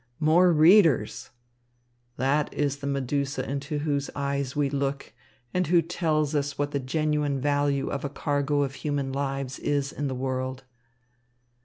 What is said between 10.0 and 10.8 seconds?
the world."